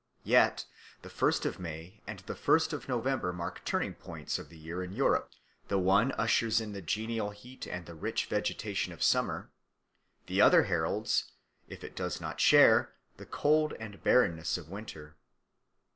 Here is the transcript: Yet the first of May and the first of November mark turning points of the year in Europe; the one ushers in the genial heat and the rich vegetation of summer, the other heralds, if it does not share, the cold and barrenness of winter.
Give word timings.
Yet 0.23 0.65
the 1.03 1.11
first 1.11 1.45
of 1.45 1.59
May 1.59 2.01
and 2.07 2.17
the 2.21 2.33
first 2.35 2.73
of 2.73 2.89
November 2.89 3.31
mark 3.31 3.61
turning 3.63 3.93
points 3.93 4.39
of 4.39 4.49
the 4.49 4.57
year 4.57 4.81
in 4.83 4.93
Europe; 4.93 5.29
the 5.67 5.77
one 5.77 6.11
ushers 6.13 6.59
in 6.59 6.73
the 6.73 6.81
genial 6.81 7.29
heat 7.29 7.67
and 7.67 7.85
the 7.85 7.93
rich 7.93 8.25
vegetation 8.25 8.93
of 8.93 9.03
summer, 9.03 9.51
the 10.25 10.41
other 10.41 10.63
heralds, 10.63 11.33
if 11.69 11.83
it 11.83 11.95
does 11.95 12.19
not 12.19 12.39
share, 12.41 12.95
the 13.17 13.27
cold 13.27 13.75
and 13.79 14.01
barrenness 14.03 14.57
of 14.57 14.69
winter. 14.71 15.17